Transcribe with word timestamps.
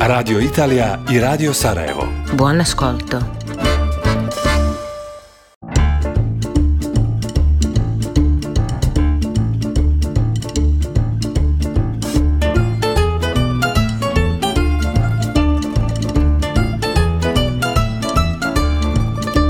Radio 0.00 0.40
Italija 0.40 0.98
i 1.10 1.18
Radio 1.18 1.52
Sarajevo. 1.52 2.08
Buon 2.34 2.60
ascolto. 2.60 3.18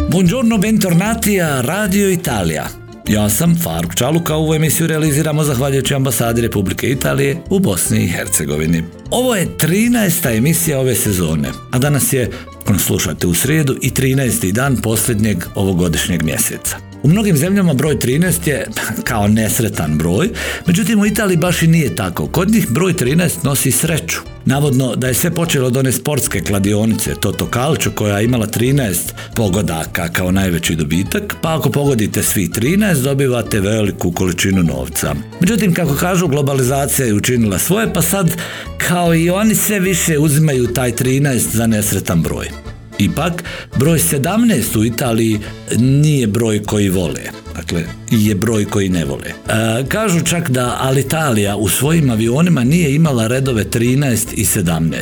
Buongiorno, 0.08 0.58
bentornati 0.58 1.40
a 1.40 1.60
Radio 1.60 2.08
Italia. 2.08 2.83
Ja 3.08 3.28
sam 3.28 3.56
Faruk 3.62 3.94
Čaluka, 3.94 4.34
ovu 4.34 4.54
emisiju 4.54 4.86
realiziramo 4.86 5.44
zahvaljujući 5.44 5.94
ambasadi 5.94 6.42
Republike 6.42 6.90
Italije 6.90 7.36
u 7.50 7.58
Bosni 7.58 8.04
i 8.04 8.08
Hercegovini. 8.08 8.84
Ovo 9.10 9.34
je 9.34 9.48
13. 9.58 10.36
emisija 10.36 10.80
ove 10.80 10.94
sezone, 10.94 11.48
a 11.70 11.78
danas 11.78 12.12
je, 12.12 12.30
ako 12.62 12.78
slušate 12.78 13.26
u 13.26 13.34
srijedu, 13.34 13.76
i 13.82 13.90
13. 13.90 14.52
dan 14.52 14.76
posljednjeg 14.76 15.44
ovogodišnjeg 15.54 16.22
mjeseca. 16.22 16.93
U 17.04 17.08
mnogim 17.08 17.36
zemljama 17.36 17.74
broj 17.74 17.96
13 17.96 18.48
je 18.48 18.66
kao 19.04 19.28
nesretan 19.28 19.98
broj, 19.98 20.28
međutim 20.66 21.00
u 21.00 21.06
Italiji 21.06 21.36
baš 21.36 21.62
i 21.62 21.66
nije 21.66 21.96
tako. 21.96 22.26
Kod 22.26 22.50
njih 22.50 22.68
broj 22.70 22.92
13 22.92 23.30
nosi 23.42 23.70
sreću. 23.70 24.18
Navodno 24.44 24.96
da 24.96 25.08
je 25.08 25.14
sve 25.14 25.30
počelo 25.30 25.66
od 25.66 25.76
one 25.76 25.92
sportske 25.92 26.40
kladionice 26.40 27.14
Toto 27.14 27.48
Calcio 27.54 27.92
koja 27.94 28.18
je 28.18 28.24
imala 28.24 28.46
13 28.46 28.94
pogodaka 29.36 30.08
kao 30.08 30.30
najveći 30.30 30.74
dobitak, 30.74 31.36
pa 31.42 31.58
ako 31.58 31.70
pogodite 31.70 32.22
svi 32.22 32.48
13 32.48 33.02
dobivate 33.02 33.60
veliku 33.60 34.12
količinu 34.12 34.62
novca. 34.62 35.14
Međutim, 35.40 35.74
kako 35.74 35.94
kažu, 35.94 36.28
globalizacija 36.28 37.06
je 37.06 37.14
učinila 37.14 37.58
svoje, 37.58 37.92
pa 37.92 38.02
sad 38.02 38.30
kao 38.78 39.14
i 39.14 39.30
oni 39.30 39.54
sve 39.54 39.80
više 39.80 40.18
uzimaju 40.18 40.66
taj 40.66 40.92
13 40.92 41.56
za 41.56 41.66
nesretan 41.66 42.22
broj. 42.22 42.73
Ipak, 42.98 43.44
broj 43.76 43.98
17 43.98 44.78
u 44.78 44.84
Italiji 44.84 45.40
nije 45.78 46.26
broj 46.26 46.62
koji 46.62 46.88
vole. 46.88 47.20
Dakle, 47.56 47.84
je 48.10 48.34
broj 48.34 48.64
koji 48.64 48.88
ne 48.88 49.04
vole. 49.04 49.28
E, 49.28 49.84
kažu 49.88 50.20
čak 50.24 50.50
da 50.50 50.78
Alitalija 50.80 51.56
u 51.56 51.68
svojim 51.68 52.10
avionima 52.10 52.64
nije 52.64 52.94
imala 52.94 53.26
redove 53.26 53.64
13 53.64 54.34
i 54.34 54.44
17. 54.44 55.00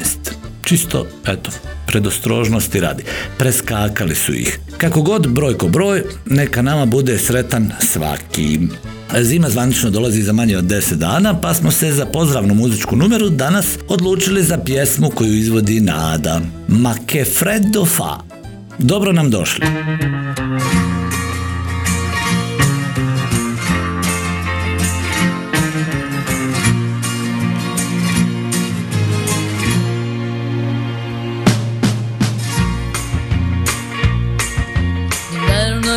Čisto, 0.64 1.06
eto, 1.26 1.50
predostrožnosti 1.86 2.80
radi. 2.80 3.04
Preskakali 3.38 4.14
su 4.14 4.34
ih. 4.34 4.58
Kako 4.78 5.02
god 5.02 5.28
brojko 5.28 5.68
broj, 5.68 6.02
neka 6.26 6.62
nama 6.62 6.86
bude 6.86 7.18
sretan 7.18 7.72
svaki. 7.80 8.60
Zima 9.20 9.50
zvanično 9.50 9.90
dolazi 9.90 10.22
za 10.22 10.32
manje 10.32 10.58
od 10.58 10.64
10 10.64 10.94
dana, 10.94 11.40
pa 11.40 11.54
smo 11.54 11.70
se 11.70 11.92
za 11.92 12.06
pozdravnu 12.06 12.54
muzičku 12.54 12.96
numeru 12.96 13.28
danas 13.28 13.66
odlučili 13.88 14.42
za 14.42 14.58
pjesmu 14.58 15.10
koju 15.10 15.34
izvodi 15.34 15.80
Nada. 15.80 16.40
Ma 16.68 16.94
che 17.06 17.24
freddo 17.24 17.84
fa. 17.84 18.18
Dobro 18.78 19.12
nam 19.12 19.30
došli. 19.30 19.66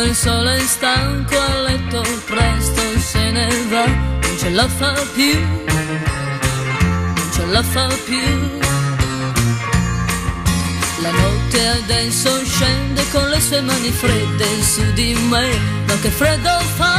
Il 0.06 0.14
sole 0.14 0.56
è 0.56 0.60
stanco 0.60 1.34
a 1.34 1.62
letto 1.62 2.02
presto 2.26 2.85
ne 3.36 3.48
non 3.68 4.38
ce 4.38 4.50
la 4.50 4.66
fa 4.66 4.92
più, 5.14 5.38
non 7.16 7.28
ce 7.32 7.46
la 7.46 7.62
fa 7.62 7.86
più. 8.04 8.28
La 11.02 11.10
notte 11.10 11.66
adesso 11.80 12.30
scende 12.44 13.02
con 13.12 13.28
le 13.28 13.40
sue 13.40 13.60
mani 13.60 13.90
fredde 13.90 14.62
su 14.62 14.82
di 14.92 15.14
me, 15.30 15.46
ma 15.86 15.94
che 16.00 16.10
freddo 16.10 16.58
fa, 16.76 16.96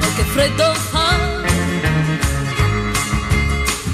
ma 0.00 0.08
che 0.16 0.24
freddo 0.34 0.74
fa. 0.90 1.08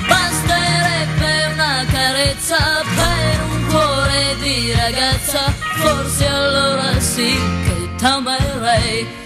Basterebbe 0.09 1.33
una 1.53 1.85
carezza 1.91 2.83
per 2.97 3.41
un 3.51 3.67
cuore 3.69 4.37
di 4.43 4.73
ragazza, 4.73 5.43
forse 5.77 6.27
allora 6.27 7.01
sì 7.01 7.31
che 7.65 7.89
t'amerei. 7.99 9.25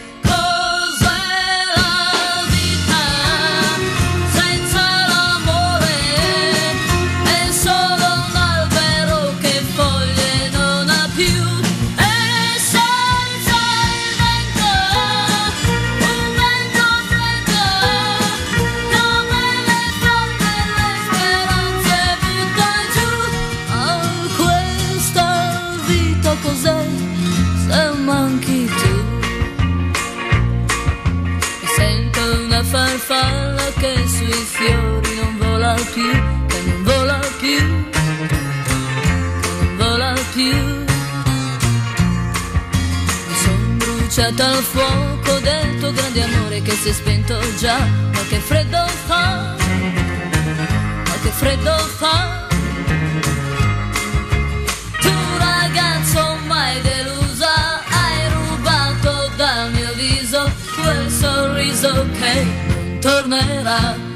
Quel 60.91 61.09
sorriso 61.09 62.07
che 62.19 62.45
non 62.69 62.99
tornerà. 63.01 64.10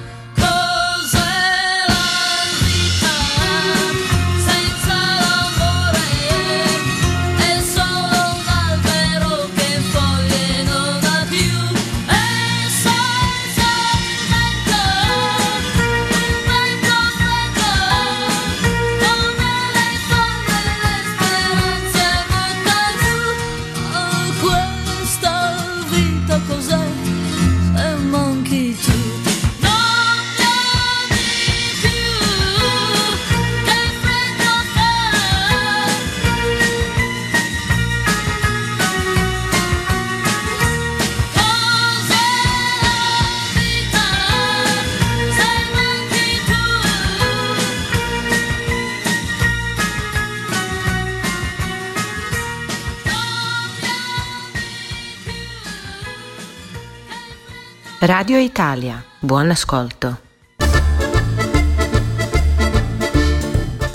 Radio 58.06 58.38
Italia, 58.38 59.02
buon 59.20 59.50
ascolto. 59.50 60.14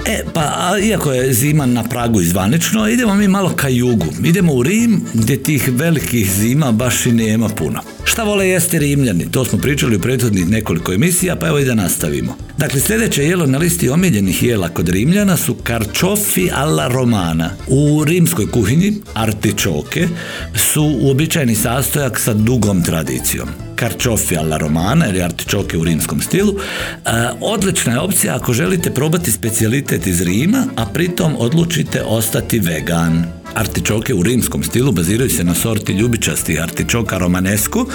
E, 0.05 0.23
pa 0.33 0.75
iako 0.83 1.11
je 1.11 1.33
zima 1.33 1.65
na 1.65 1.83
pragu 1.83 2.21
izvanično, 2.21 2.87
idemo 2.87 3.15
mi 3.15 3.27
malo 3.27 3.49
ka 3.55 3.67
jugu. 3.67 4.05
Idemo 4.23 4.53
u 4.53 4.63
Rim, 4.63 5.01
gdje 5.13 5.43
tih 5.43 5.69
velikih 5.71 6.31
zima 6.31 6.71
baš 6.71 7.05
i 7.05 7.11
nema 7.11 7.49
puno. 7.49 7.79
Šta 8.03 8.23
vole 8.23 8.49
jesti 8.49 8.79
Rimljani? 8.79 9.31
To 9.31 9.45
smo 9.45 9.59
pričali 9.59 9.95
u 9.95 9.99
prethodnih 9.99 10.49
nekoliko 10.49 10.93
emisija, 10.93 11.35
pa 11.35 11.47
evo 11.47 11.59
i 11.59 11.65
da 11.65 11.75
nastavimo. 11.75 12.37
Dakle, 12.57 12.79
sljedeće 12.79 13.23
jelo 13.23 13.45
na 13.45 13.57
listi 13.57 13.89
omiljenih 13.89 14.43
jela 14.43 14.69
kod 14.69 14.89
Rimljana 14.89 15.37
su 15.37 15.53
karčofi 15.53 16.49
alla 16.53 16.87
romana. 16.87 17.49
U 17.67 18.03
rimskoj 18.03 18.51
kuhinji 18.51 18.93
artičoke 19.13 20.07
su 20.55 20.97
uobičajeni 21.01 21.55
sastojak 21.55 22.19
sa 22.19 22.33
dugom 22.33 22.83
tradicijom 22.83 23.68
karčofi 23.79 24.37
alla 24.37 24.57
romana 24.57 25.07
ili 25.09 25.21
artičoke 25.21 25.77
u 25.77 25.83
rimskom 25.83 26.21
stilu. 26.21 26.53
E, 26.55 27.09
odlična 27.41 27.93
je 27.93 27.99
opcija 27.99 28.35
ako 28.35 28.53
želite 28.53 28.93
probati 28.93 29.31
specijalitet 29.31 30.07
iz 30.07 30.21
Rima, 30.21 30.65
a 30.75 30.85
pritom 30.85 31.35
odlučite 31.39 32.03
ostati 32.03 32.59
vegan. 32.59 33.25
Artičoke 33.55 34.13
u 34.13 34.23
rimskom 34.23 34.63
stilu 34.63 34.91
baziraju 34.91 35.29
se 35.29 35.43
na 35.43 35.55
sorti 35.55 35.93
ljubičastih 35.93 36.63
artičoka 36.63 37.17
romanesku 37.17 37.85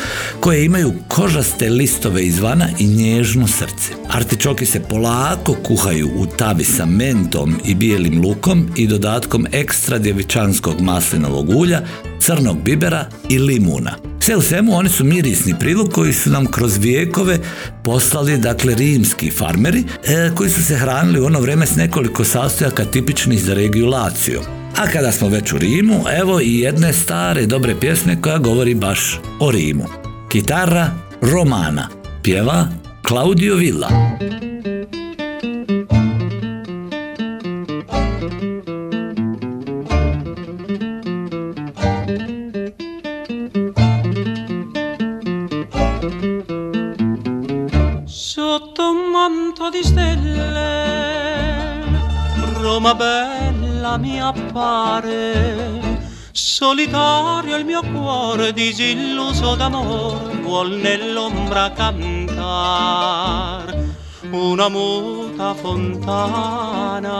koje 0.40 0.64
imaju 0.64 0.92
kožaste 1.08 1.70
listove 1.70 2.26
izvana 2.26 2.68
i 2.78 2.86
nježno 2.86 3.46
srce. 3.46 3.92
Artičoki 4.08 4.66
se 4.66 4.80
polako 4.80 5.54
kuhaju 5.62 6.10
u 6.16 6.26
tavi 6.26 6.64
sa 6.64 6.86
mentom 6.86 7.60
i 7.64 7.74
bijelim 7.74 8.20
lukom 8.22 8.68
i 8.76 8.86
dodatkom 8.86 9.46
ekstra 9.52 9.98
djevičanskog 9.98 10.80
maslinovog 10.80 11.48
ulja, 11.48 11.80
crnog 12.20 12.62
bibera 12.62 13.06
i 13.28 13.38
limuna. 13.38 14.13
Sve 14.24 14.36
u 14.36 14.42
svemu 14.42 14.76
oni 14.76 14.88
su 14.88 15.04
mirisni 15.04 15.54
prilog 15.58 15.92
koji 15.92 16.12
su 16.12 16.30
nam 16.30 16.46
kroz 16.46 16.76
vijekove 16.76 17.38
poslali 17.82 18.38
dakle 18.38 18.74
rimski 18.74 19.30
farmeri 19.30 19.84
e, 20.04 20.30
koji 20.34 20.50
su 20.50 20.64
se 20.64 20.76
hranili 20.76 21.20
u 21.20 21.24
ono 21.24 21.40
vrijeme 21.40 21.66
s 21.66 21.76
nekoliko 21.76 22.24
sastojaka 22.24 22.84
tipičnih 22.84 23.42
za 23.42 23.54
regulaciju. 23.54 24.40
A 24.76 24.86
kada 24.92 25.12
smo 25.12 25.28
već 25.28 25.52
u 25.52 25.58
Rimu, 25.58 26.04
evo 26.20 26.40
i 26.40 26.58
jedne 26.58 26.92
stare 26.92 27.46
dobre 27.46 27.80
pjesme 27.80 28.22
koja 28.22 28.38
govori 28.38 28.74
baš 28.74 29.20
o 29.40 29.50
Rimu. 29.50 29.84
Kitara 30.28 30.90
Romana 31.20 31.88
pjeva 32.22 32.68
Claudio 33.08 33.54
Villa. 33.54 33.88
Appare, 54.94 55.98
solitario 56.30 57.56
il 57.56 57.64
mio 57.64 57.82
cuore 57.82 58.52
disilluso 58.52 59.56
d'amore 59.56 60.36
vuol 60.42 60.72
nell'ombra 60.72 61.72
cantar. 61.72 62.32
Una 64.30 64.68
muta 64.68 65.54
fontana 65.54 67.10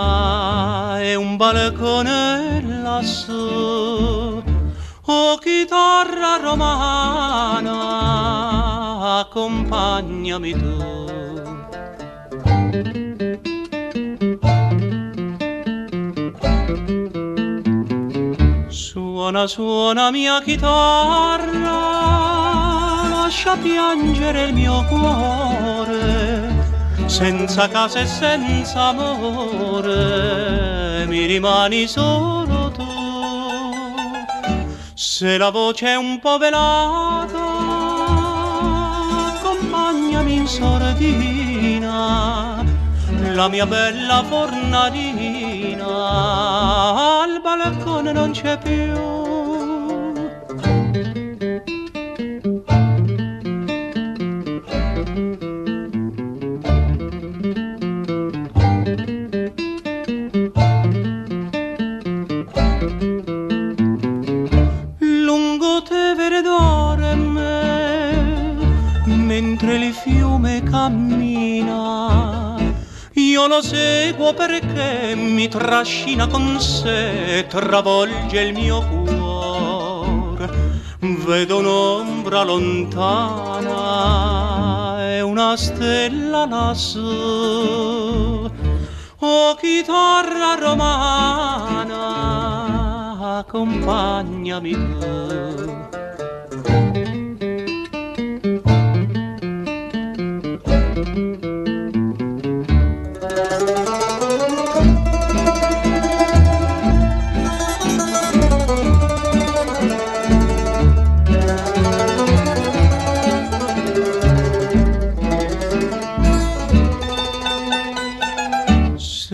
e 1.00 1.14
un 1.16 1.36
balcone 1.36 2.62
lassù. 2.82 4.42
Oh 5.06 5.36
chitarra 5.36 6.38
romana, 6.40 7.78
accompagnami 9.20 10.52
tu. 10.52 11.23
Suona, 19.46 20.10
mia 20.10 20.40
chitarra, 20.42 21.48
lascia 23.08 23.56
piangere 23.56 24.44
il 24.44 24.54
mio 24.54 24.82
cuore, 24.88 26.48
senza 27.06 27.68
casa 27.68 28.00
e 28.00 28.06
senza 28.06 28.88
amore, 28.88 29.92
mi 31.06 31.26
rimani 31.26 31.86
solo 31.86 32.70
tu. 32.70 32.82
Se 34.94 35.36
la 35.36 35.50
voce 35.50 35.88
è 35.88 35.96
un 35.96 36.18
po' 36.20 36.38
velata, 36.38 37.44
accompagnami 39.36 40.34
in 40.34 40.46
sordina, 40.46 41.84
la 43.34 43.48
mia 43.48 43.66
bella 43.66 44.24
fornalina, 44.26 45.84
al 47.22 47.40
balcone 47.42 48.12
non 48.12 48.30
c'è 48.30 48.56
più. 48.58 49.23
Lo 73.54 73.62
seguo 73.62 74.34
perché 74.34 75.14
mi 75.14 75.46
trascina 75.46 76.26
con 76.26 76.58
sé, 76.58 77.46
travolge 77.48 78.40
il 78.40 78.52
mio 78.52 78.82
cuore. 78.82 80.50
Vedo 80.98 81.58
un'ombra 81.58 82.42
lontana 82.42 83.78
e 85.08 85.20
una 85.20 85.56
stella 85.56 86.46
lassù. 86.46 88.50
Oh 89.20 89.54
chitarra 89.54 90.56
romana, 90.58 92.08
accompagnami 93.38 94.72
tu. 94.72 95.93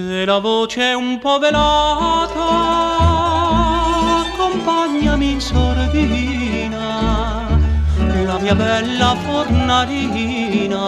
Se 0.08 0.24
la 0.24 0.38
voce 0.38 0.92
è 0.92 0.94
un 0.94 1.18
po' 1.18 1.38
velata, 1.38 2.48
accompagnami 4.24 5.32
in 5.32 5.40
sordina, 5.40 7.46
la 8.24 8.38
mia 8.38 8.54
bella 8.54 9.14
fornalina, 9.26 10.78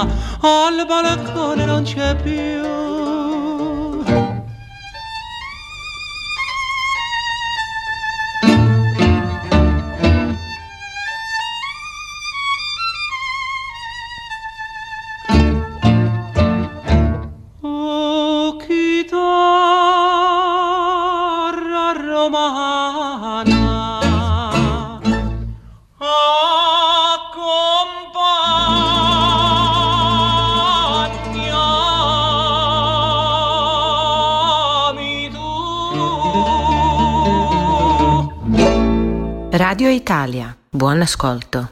al 0.00 0.84
balcone 0.86 1.64
non 1.64 1.82
c'è 1.82 2.14
più. 2.16 3.21
Italia, 40.02 40.52
buon 40.72 41.02
ascolto. 41.02 41.66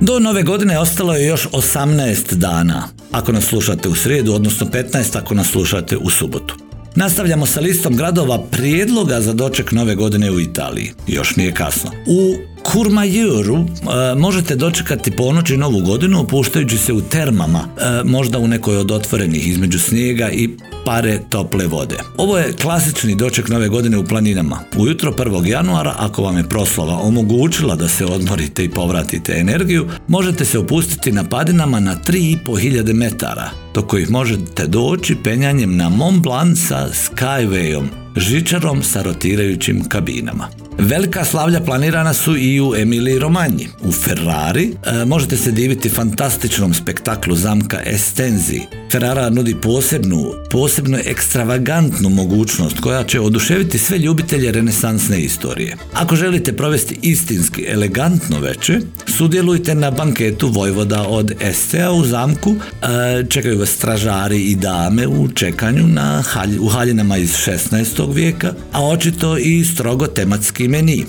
Do 0.00 0.18
nove 0.18 0.42
godine 0.42 0.78
ostalo 0.78 1.14
je 1.14 1.26
još 1.26 1.48
18 1.52 2.34
dana, 2.34 2.88
ako 3.12 3.32
nas 3.32 3.44
slušate 3.44 3.88
u 3.88 3.94
srijedu, 3.94 4.34
odnosno 4.34 4.66
15 4.66 5.18
ako 5.18 5.34
nas 5.34 5.50
slušate 5.50 5.96
u 5.96 6.10
subotu. 6.10 6.56
Nastavljamo 6.94 7.46
sa 7.46 7.60
listom 7.60 7.96
gradova 7.96 8.42
prijedloga 8.50 9.20
za 9.20 9.32
doček 9.32 9.72
nove 9.72 9.94
godine 9.94 10.30
u 10.30 10.40
Italiji. 10.40 10.92
Još 11.06 11.36
nije 11.36 11.54
kasno. 11.54 11.90
U 12.06 12.34
Kurmajuru 12.72 13.56
e, 13.56 14.14
možete 14.14 14.56
dočekati 14.56 15.10
ponoć 15.10 15.50
i 15.50 15.56
novu 15.56 15.80
godinu 15.80 16.20
opuštajući 16.20 16.78
se 16.78 16.92
u 16.92 17.00
termama, 17.00 17.58
e, 17.58 18.04
možda 18.04 18.38
u 18.38 18.48
nekoj 18.48 18.76
od 18.76 18.90
otvorenih 18.90 19.48
između 19.48 19.78
snijega 19.78 20.30
i 20.30 20.50
pare 20.84 21.20
tople 21.30 21.66
vode. 21.66 21.96
Ovo 22.16 22.38
je 22.38 22.52
klasični 22.52 23.14
doček 23.14 23.48
nove 23.48 23.68
godine 23.68 23.98
u 23.98 24.04
planinama. 24.04 24.58
Ujutro 24.76 25.12
1. 25.12 25.46
januara, 25.46 25.94
ako 25.98 26.22
vam 26.22 26.36
je 26.36 26.48
proslava 26.48 27.00
omogućila 27.02 27.76
da 27.76 27.88
se 27.88 28.04
odmorite 28.04 28.64
i 28.64 28.70
povratite 28.70 29.32
energiju, 29.32 29.88
možete 30.08 30.44
se 30.44 30.58
opustiti 30.58 31.12
na 31.12 31.24
padinama 31.24 31.80
na 31.80 31.96
3500 32.06 32.92
metara, 32.92 33.50
do 33.74 33.82
kojih 33.82 34.10
možete 34.10 34.66
doći 34.66 35.16
penjanjem 35.24 35.76
na 35.76 35.88
Mont 35.88 36.22
Blanc 36.22 36.58
sa 36.58 36.88
Skywayom, 36.88 37.84
žičarom 38.16 38.82
sa 38.82 39.02
rotirajućim 39.02 39.84
kabinama. 39.88 40.65
Velika 40.78 41.24
slavlja 41.24 41.60
planirana 41.60 42.14
su 42.14 42.36
i 42.36 42.60
u 42.60 42.74
Emiliji 42.76 43.18
Romanji. 43.18 43.68
U 43.82 43.92
Ferrari 43.92 44.70
e, 44.84 45.04
možete 45.04 45.36
se 45.36 45.50
diviti 45.50 45.88
fantastičnom 45.88 46.74
spektaklu 46.74 47.36
zamka 47.36 47.80
Estenzi. 47.86 48.60
Ferrara 48.92 49.30
nudi 49.30 49.56
posebnu, 49.62 50.32
posebno 50.50 50.98
ekstravagantnu 51.06 52.08
mogućnost 52.08 52.80
koja 52.80 53.04
će 53.04 53.20
oduševiti 53.20 53.78
sve 53.78 53.98
ljubitelje 53.98 54.52
renesansne 54.52 55.20
istorije. 55.20 55.76
Ako 55.92 56.16
želite 56.16 56.52
provesti 56.52 56.98
istinski 57.02 57.64
elegantno 57.68 58.40
veče, 58.40 58.80
sudjelujte 59.16 59.74
na 59.74 59.90
banketu 59.90 60.48
Vojvoda 60.48 61.02
od 61.08 61.32
Estea 61.40 61.92
u 61.92 62.04
zamku. 62.04 62.54
E, 62.82 63.24
čekaju 63.28 63.58
vas 63.58 63.68
stražari 63.68 64.42
i 64.42 64.54
dame 64.54 65.06
u 65.06 65.28
čekanju 65.28 65.86
na 65.86 66.22
halj, 66.22 66.58
u 66.60 66.68
haljinama 66.68 67.16
iz 67.16 67.30
16. 67.30 68.14
vijeka, 68.14 68.52
a 68.72 68.86
očito 68.86 69.38
i 69.38 69.64
strogo 69.64 70.06
tematski 70.06 70.68
meni, 70.68 71.00
e, 71.00 71.04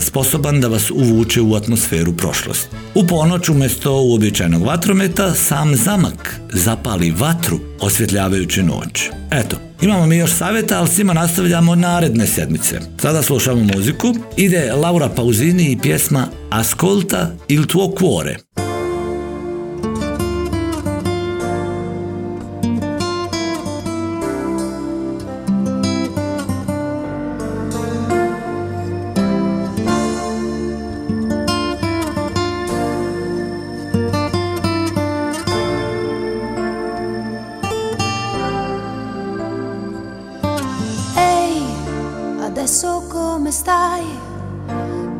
sposoban 0.00 0.60
da 0.60 0.68
vas 0.68 0.90
uvuče 0.90 1.40
u 1.40 1.54
atmosferu 1.54 2.12
prošlosti. 2.12 2.76
U 2.94 3.06
ponoć 3.06 3.48
umjesto 3.48 3.92
uobičajenog 3.92 4.62
vatrometa 4.62 5.34
sam 5.34 5.76
zamak 5.76 6.40
zapali 6.52 7.10
vatru 7.10 7.60
osvjetljavajući 7.80 8.62
noć. 8.62 9.10
Eto, 9.30 9.56
imamo 9.82 10.06
mi 10.06 10.16
još 10.16 10.30
savjeta, 10.30 10.78
ali 10.78 10.88
svima 10.88 11.12
nastavljamo 11.12 11.74
naredne 11.74 12.26
sedmice. 12.26 12.80
Sada 12.98 13.22
slušamo 13.22 13.62
muziku, 13.74 14.14
ide 14.36 14.72
Laura 14.72 15.08
Pausini 15.08 15.72
i 15.72 15.78
pjesma 15.82 16.26
Ascolta 16.50 17.30
il 17.48 17.66
tuo 17.66 17.94
cuore. 17.98 18.36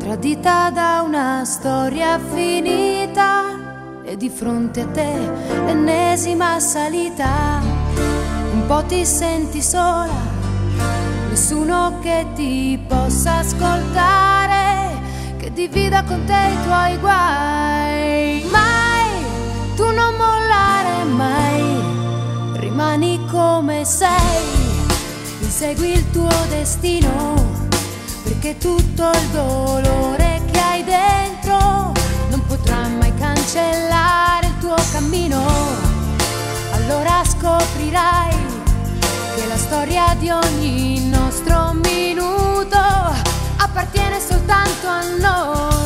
Tradita 0.07 0.69
da 0.69 1.03
una 1.05 1.43
storia 1.43 2.17
finita 2.33 3.43
e 4.05 4.15
di 4.15 4.29
fronte 4.29 4.79
a 4.79 4.87
te 4.87 5.13
l'ennesima 5.65 6.61
salita. 6.61 7.59
Un 8.53 8.65
po' 8.67 8.85
ti 8.85 9.05
senti 9.05 9.61
sola, 9.61 10.15
nessuno 11.27 11.99
che 12.01 12.25
ti 12.35 12.79
possa 12.87 13.39
ascoltare, 13.39 14.97
che 15.39 15.51
divida 15.51 16.01
con 16.05 16.23
te 16.23 16.53
i 16.53 16.63
tuoi 16.63 16.97
guai. 16.99 18.47
Mai, 18.49 19.25
tu 19.75 19.91
non 19.91 20.15
mollare 20.15 21.03
mai, 21.03 22.59
rimani 22.61 23.19
come 23.29 23.83
sei. 23.83 24.15
Insegui 25.41 25.91
il 25.91 26.11
tuo 26.11 26.31
destino, 26.47 27.56
perché 28.39 28.57
tutto 28.59 29.09
il 29.09 29.27
dolore 29.31 30.41
che 30.51 30.59
hai 30.59 30.83
dentro 30.83 31.91
non 32.29 32.45
potrà 32.45 32.87
mai 32.87 33.11
cancellare 33.15 34.45
il 34.45 34.57
tuo 34.59 34.75
cammino. 34.91 35.43
Allora 36.71 37.23
scoprirai 37.25 38.35
che 39.35 39.47
la 39.47 39.57
storia 39.57 40.15
di 40.19 40.29
ogni 40.29 41.09
nostro 41.09 41.73
minuto 41.83 42.77
appartiene 43.57 44.19
soltanto 44.19 44.87
a 44.87 45.01
noi. 45.19 45.76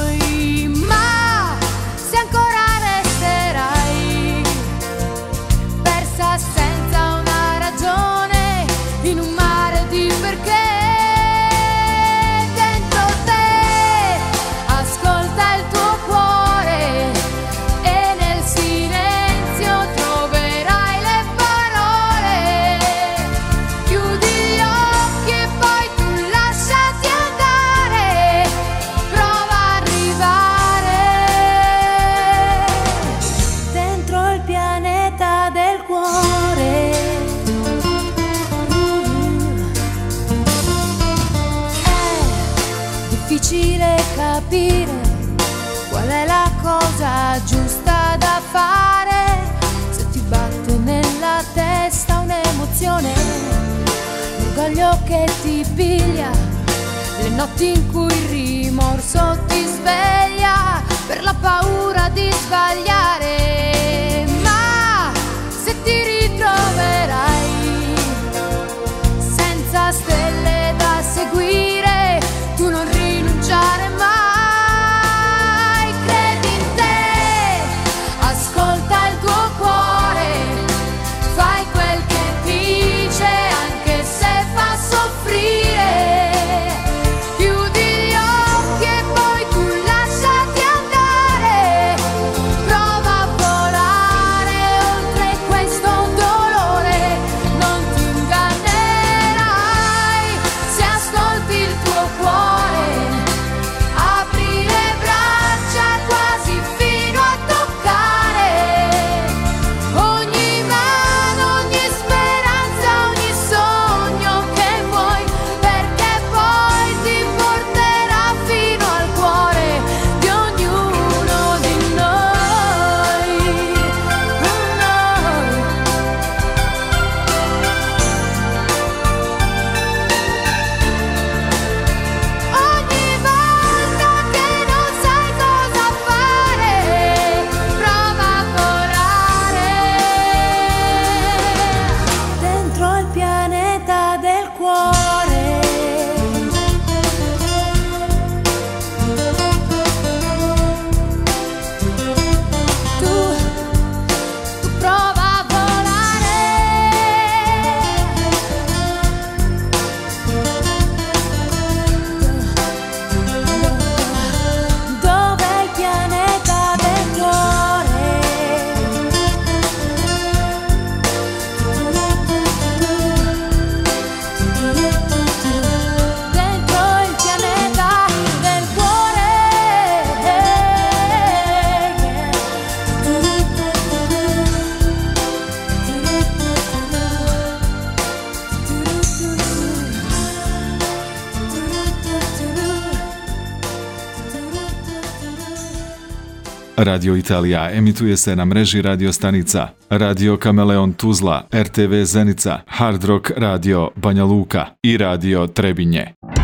Radio 196.83 197.15
Italija 197.15 197.71
emituje 197.71 198.17
se 198.17 198.35
na 198.35 198.45
mreži 198.45 198.81
radio 198.81 199.13
stanica 199.13 199.67
Radio 199.89 200.37
Kameleon 200.37 200.93
Tuzla, 200.93 201.47
RTV 201.53 202.03
Zenica, 202.03 202.59
Hard 202.67 203.03
Rock 203.03 203.31
Radio 203.37 203.89
Banja 203.95 204.23
Luka 204.23 204.65
i 204.83 204.97
Radio 204.97 205.47
Trebinje. 205.47 206.40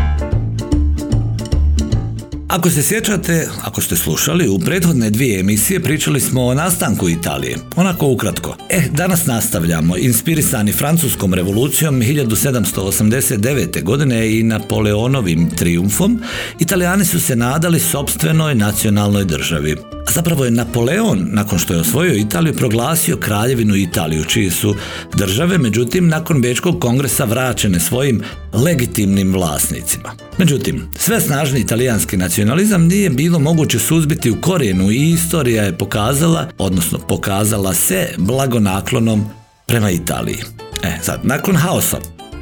Ako 2.47 2.69
se 2.69 2.83
sjećate, 2.83 3.47
ako 3.63 3.81
ste 3.81 3.95
slušali, 3.95 4.49
u 4.49 4.59
prethodne 4.59 5.09
dvije 5.09 5.39
emisije 5.39 5.83
pričali 5.83 6.19
smo 6.19 6.45
o 6.45 6.53
nastanku 6.53 7.09
Italije, 7.09 7.57
onako 7.75 8.07
ukratko. 8.07 8.55
Eh, 8.69 8.83
danas 8.91 9.25
nastavljamo, 9.25 9.97
inspirisani 9.97 10.71
francuskom 10.71 11.33
revolucijom 11.33 12.01
1789. 12.01 13.83
godine 13.83 14.39
i 14.39 14.43
Napoleonovim 14.43 15.49
triumfom, 15.49 16.21
Italijani 16.59 17.05
su 17.05 17.19
se 17.19 17.35
nadali 17.35 17.79
sobstvenoj 17.79 18.55
nacionalnoj 18.55 19.25
državi. 19.25 19.75
Zapravo 20.09 20.45
je 20.45 20.51
Napoleon, 20.51 21.27
nakon 21.31 21.59
što 21.59 21.73
je 21.73 21.79
osvojio 21.79 22.13
Italiju, 22.13 22.53
proglasio 22.53 23.17
kraljevinu 23.17 23.75
Italiju, 23.75 24.23
čiji 24.23 24.49
su 24.49 24.75
države, 25.15 25.57
međutim, 25.57 26.07
nakon 26.07 26.41
Bečkog 26.41 26.79
kongresa 26.81 27.25
vraćene 27.25 27.79
svojim 27.79 28.21
legitimnim 28.53 29.33
vlasnicima. 29.33 30.11
Međutim, 30.37 30.87
sve 30.95 31.21
snažni 31.21 31.59
italijanski 31.59 32.17
nacionalizam 32.37 32.87
nije 32.87 33.09
bilo 33.09 33.39
moguće 33.39 33.79
suzbiti 33.79 34.31
u 34.31 34.41
korijenu 34.41 34.91
i 34.91 35.09
istorija 35.11 35.63
je 35.63 35.77
pokazala, 35.77 36.49
odnosno 36.57 36.97
pokazala 36.97 37.73
se 37.73 38.09
blagonaklonom 38.17 39.25
prema 39.65 39.91
Italiji. 39.91 40.37
E, 40.83 40.97
sad, 41.03 41.19
nakon 41.23 41.55
haosa 41.55 41.97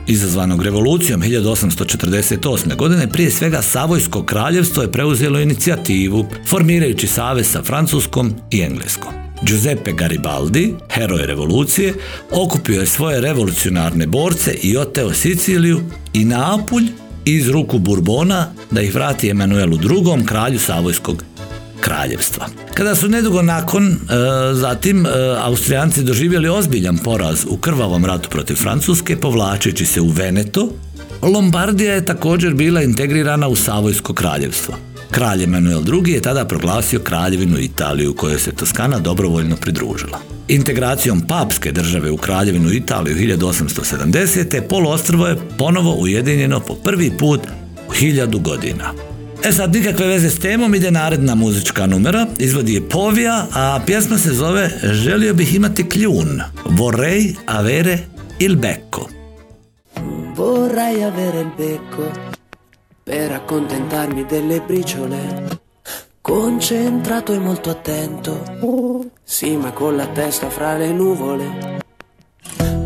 izazvanog 0.07 0.63
revolucijom 0.63 1.21
1848. 1.21 2.75
godine 2.75 3.09
prije 3.09 3.31
svega 3.31 3.61
Savojsko 3.61 4.23
kraljevstvo 4.23 4.83
je 4.83 4.91
preuzelo 4.91 5.39
inicijativu 5.39 6.25
formirajući 6.47 7.07
savez 7.07 7.51
sa 7.51 7.63
Francuskom 7.63 8.33
i 8.51 8.61
Engleskom. 8.61 9.13
Giuseppe 9.41 9.91
Garibaldi, 9.91 10.73
heroj 10.89 11.25
revolucije, 11.25 11.93
okupio 12.31 12.79
je 12.79 12.87
svoje 12.87 13.21
revolucionarne 13.21 14.07
borce 14.07 14.53
i 14.53 14.77
oteo 14.77 15.13
Siciliju 15.13 15.81
i 16.13 16.25
Napulj 16.25 17.04
iz 17.25 17.49
ruku 17.49 17.79
Burbona 17.79 18.47
da 18.71 18.81
ih 18.81 18.95
vrati 18.95 19.29
Emanuelu 19.29 19.75
II. 19.75 20.25
kralju 20.25 20.59
Savojskog 20.59 21.23
kraljevstva. 21.81 22.47
Kada 22.73 22.95
su 22.95 23.09
nedugo 23.09 23.41
nakon, 23.41 23.87
e, 23.87 23.95
zatim, 24.53 25.05
e, 25.05 25.09
Austrijanci 25.41 26.03
doživjeli 26.03 26.49
ozbiljan 26.49 26.97
poraz 26.97 27.45
u 27.49 27.57
krvavom 27.57 28.05
ratu 28.05 28.29
protiv 28.29 28.55
Francuske, 28.55 29.17
povlačeći 29.17 29.85
se 29.85 30.01
u 30.01 30.07
Veneto, 30.07 30.69
Lombardija 31.21 31.93
je 31.93 32.05
također 32.05 32.53
bila 32.53 32.81
integrirana 32.81 33.47
u 33.47 33.55
Savojsko 33.55 34.13
kraljevstvo. 34.13 34.75
Kralj 35.15 35.43
Emanuel 35.43 35.81
II 35.81 36.13
je 36.13 36.21
tada 36.21 36.45
proglasio 36.45 36.99
kraljevinu 36.99 37.59
Italiju 37.59 38.13
kojoj 38.13 38.39
se 38.39 38.51
Toskana 38.51 38.99
dobrovoljno 38.99 39.55
pridružila. 39.55 40.19
Integracijom 40.47 41.21
papske 41.27 41.71
države 41.71 42.11
u 42.11 42.17
kraljevinu 42.17 42.71
Italiju 42.71 43.15
1870. 43.15 44.61
poluostrvo 44.69 45.27
je 45.27 45.37
ponovo 45.57 45.95
ujedinjeno 45.95 46.59
po 46.59 46.75
prvi 46.75 47.11
put 47.19 47.41
u 47.87 47.91
hiljadu 47.91 48.39
godina. 48.39 48.93
E 49.43 49.51
sad, 49.51 49.73
nikakve 49.73 50.07
veze 50.07 50.29
s 50.29 50.39
temom, 50.39 50.75
ide 50.75 50.91
naredna 50.91 51.35
muzička 51.35 51.87
numera, 51.87 52.27
izvodi 52.39 52.73
je 52.73 52.89
Povija, 52.89 53.47
a 53.53 53.79
pjesma 53.85 54.17
se 54.17 54.33
zove 54.33 54.69
Želio 54.83 55.33
bih 55.33 55.55
imati 55.55 55.89
kljun, 55.89 56.41
Vorrei 56.65 57.35
avere 57.45 57.99
il 58.39 58.55
becco. 58.55 59.07
Vorrei 60.35 61.03
avere 61.03 61.39
il 61.39 61.49
becco 61.57 62.34
per 63.05 63.31
accontentarmi 63.31 64.25
delle 64.25 64.61
briciole. 64.61 65.61
Concentrato 66.21 67.33
e 67.33 67.37
molto 67.37 67.69
attento, 67.69 68.41
sì, 69.23 69.55
ma 69.55 69.71
con 69.73 69.95
la 69.95 70.07
testa 70.07 70.49
fra 70.49 70.75
le 70.75 70.91
nuvole. 70.91 71.77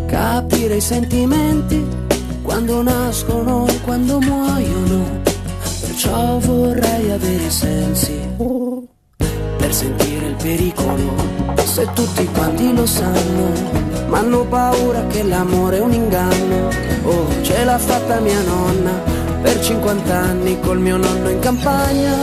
Capire 0.07 0.75
i 0.75 0.81
sentimenti 0.81 1.87
quando 2.41 2.81
nascono 2.81 3.65
e 3.67 3.79
quando 3.81 4.19
muoiono 4.19 5.21
Perciò 5.79 6.37
vorrei 6.39 7.11
avere 7.11 7.45
i 7.45 7.49
sensi 7.49 8.19
per 9.57 9.73
sentire 9.73 10.25
il 10.27 10.35
pericolo. 10.35 11.15
Se 11.63 11.87
tutti 11.93 12.25
quanti 12.25 12.73
lo 12.73 12.85
sanno, 12.85 13.53
ma 14.07 14.19
hanno 14.19 14.43
paura 14.43 15.07
che 15.07 15.23
l'amore 15.23 15.77
è 15.77 15.79
un 15.79 15.93
inganno. 15.93 16.67
Oh, 17.03 17.41
ce 17.41 17.63
l'ha 17.63 17.77
fatta 17.77 18.19
mia 18.19 18.41
nonna 18.41 19.18
per 19.41 19.63
50 19.63 20.13
anni 20.13 20.59
col 20.59 20.79
mio 20.79 20.97
nonno 20.97 21.29
in 21.29 21.39
campagna. 21.39 22.13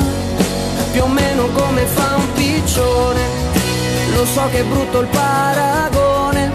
Più 0.92 1.02
o 1.02 1.09
meno 1.09 1.46
come 1.52 1.85
fa 1.85 2.16
un 2.16 2.33
piccione. 2.35 3.20
Lo 4.14 4.24
so 4.24 4.42
che 4.50 4.61
è 4.61 4.64
brutto 4.64 5.00
il 5.00 5.09
paragone, 5.09 6.50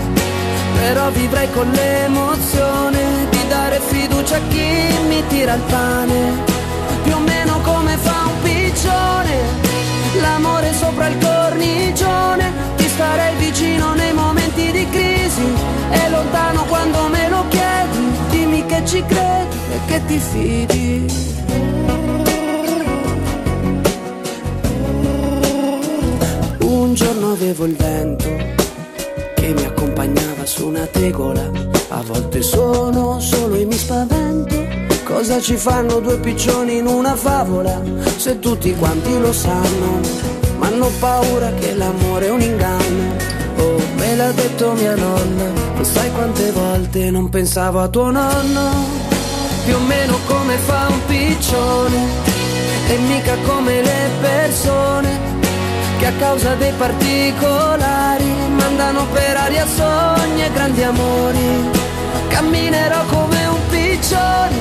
però 0.79 1.09
vivrei 1.11 1.49
con 1.51 1.69
l'emozione 1.69 3.27
di 3.29 3.47
dare 3.47 3.79
fiducia 3.79 4.37
a 4.37 4.41
chi 4.49 4.87
mi 5.07 5.23
tira 5.27 5.53
il 5.53 5.61
pane 5.61 6.51
più 7.03 7.15
o 7.15 7.19
meno 7.19 7.59
come 7.61 7.97
fa 7.97 8.25
un 8.25 8.41
piccione. 8.41 9.69
L'amore 10.21 10.73
sopra 10.73 11.07
il 11.07 11.17
cornicione, 11.17 12.51
ti 12.77 12.87
starei 12.87 13.35
vicino 13.35 13.93
nei 13.93 14.13
momenti 14.13 14.71
di 14.71 14.87
crisi 14.89 15.53
e 15.91 16.09
lontano 16.09 16.63
quando 16.65 17.07
me 17.07 17.29
lo 17.29 17.45
chiedi. 17.49 18.11
Dimmi 18.29 18.65
che 18.65 18.81
ci 18.85 19.03
credi 19.05 19.50
ti 20.11 20.19
fidi. 20.19 21.05
Un 26.59 26.93
giorno 26.93 27.31
avevo 27.31 27.65
il 27.65 27.75
vento 27.75 28.29
che 29.35 29.53
mi 29.53 29.63
accompagnava 29.63 30.45
su 30.45 30.67
una 30.67 30.85
tegola, 30.85 31.49
a 31.89 32.01
volte 32.01 32.41
sono 32.41 33.19
solo 33.19 33.55
e 33.55 33.65
mi 33.65 33.73
spavento 33.73 34.55
Cosa 35.03 35.39
ci 35.39 35.55
fanno 35.55 35.99
due 35.99 36.17
piccioni 36.19 36.77
in 36.77 36.87
una 36.87 37.15
favola 37.15 37.81
se 38.17 38.39
tutti 38.39 38.75
quanti 38.75 39.17
lo 39.19 39.31
sanno? 39.31 39.99
Ma 40.57 40.67
hanno 40.67 40.89
paura 40.99 41.53
che 41.53 41.73
l'amore 41.73 42.27
è 42.27 42.31
un 42.31 42.41
inganno. 42.41 43.15
Oh, 43.57 43.77
me 43.95 44.15
l'ha 44.15 44.31
detto 44.31 44.73
mia 44.73 44.95
nonna, 44.95 45.79
e 45.79 45.83
sai 45.83 46.11
quante 46.11 46.51
volte 46.51 47.11
non 47.11 47.29
pensavo 47.29 47.79
a 47.79 47.87
tuo 47.87 48.11
nonno? 48.11 49.10
Più 49.65 49.75
o 49.75 49.79
meno 49.79 50.17
come 50.25 50.57
fa 50.57 50.87
un 50.89 51.05
piccione, 51.05 51.97
e 52.87 52.97
mica 52.97 53.35
come 53.45 53.81
le 53.81 54.09
persone 54.19 55.19
che 55.97 56.07
a 56.07 56.11
causa 56.13 56.55
dei 56.55 56.73
particolari 56.73 58.25
mandano 58.55 59.05
per 59.13 59.37
aria 59.37 59.65
sogni 59.67 60.43
e 60.43 60.51
grandi 60.51 60.81
amori. 60.83 61.69
Camminerò 62.27 63.05
come 63.05 63.45
un 63.45 63.59
piccione 63.69 64.57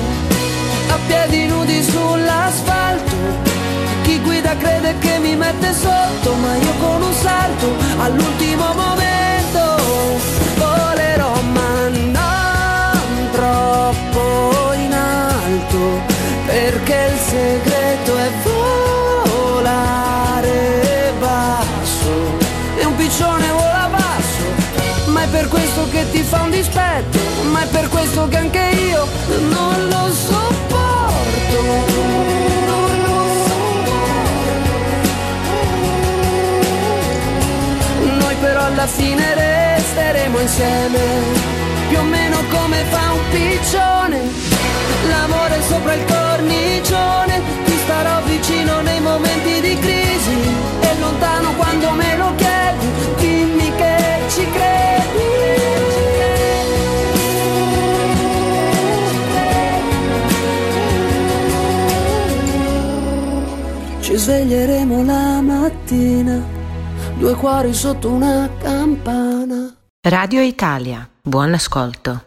a 0.89 0.97
piedi 1.07 1.47
nudi 1.47 1.81
sull'asfalto. 1.83 3.15
Chi 4.03 4.19
guida 4.19 4.55
crede 4.55 4.95
che 4.99 5.17
mi 5.17 5.35
mette 5.35 5.73
sotto, 5.73 6.33
ma 6.35 6.55
io 6.55 6.73
con 6.79 7.01
un 7.01 7.13
salto 7.13 7.67
all'ultimo 7.97 8.40
fine 38.95 39.33
resteremo 39.33 40.39
insieme, 40.39 40.99
più 41.89 41.99
o 41.99 42.03
meno 42.03 42.37
come 42.49 42.83
fa 42.89 43.11
un 43.13 43.21
piccione, 43.29 44.19
l'amore 45.09 45.61
sopra 45.67 45.93
il 45.93 46.05
cornicione, 46.05 47.41
ti 47.65 47.77
starò 47.83 48.21
vicino 48.25 48.81
nei 48.81 48.99
momenti 48.99 49.61
di 49.61 49.77
crisi. 49.79 50.35
E 50.81 50.99
lontano 50.99 51.53
quando 51.55 51.91
me 51.91 52.17
lo 52.17 52.33
chiedi, 52.35 52.87
dimmi 53.17 53.71
che 53.75 53.95
ci 54.29 54.45
credi. 54.51 55.29
Ci 64.01 64.17
sveglieremo 64.17 65.03
la 65.05 65.41
mattina, 65.41 66.43
due 67.21 67.35
cuori 67.35 67.71
sotto 67.71 68.09
una 68.09 68.49
campana. 68.63 69.71
Radio 70.01 70.41
Italia, 70.41 71.07
buon 71.21 71.53
ascolto. 71.53 72.23